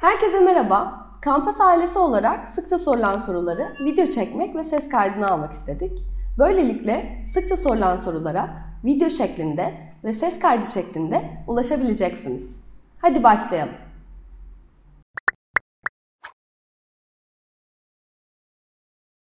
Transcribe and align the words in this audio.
Herkese 0.00 0.40
merhaba. 0.40 1.06
Kampas 1.20 1.60
ailesi 1.60 1.98
olarak 1.98 2.48
sıkça 2.48 2.78
sorulan 2.78 3.16
soruları 3.16 3.72
video 3.84 4.06
çekmek 4.06 4.56
ve 4.56 4.62
ses 4.62 4.88
kaydını 4.88 5.30
almak 5.30 5.52
istedik. 5.52 5.98
Böylelikle 6.38 7.24
sıkça 7.34 7.56
sorulan 7.56 7.96
sorulara 7.96 8.50
video 8.84 9.10
şeklinde 9.10 9.74
ve 10.04 10.12
ses 10.12 10.38
kaydı 10.38 10.66
şeklinde 10.66 11.30
ulaşabileceksiniz. 11.46 12.60
Hadi 12.98 13.22
başlayalım. 13.22 13.74